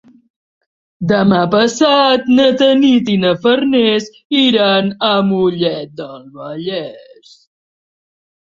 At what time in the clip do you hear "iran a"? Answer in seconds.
4.45-5.13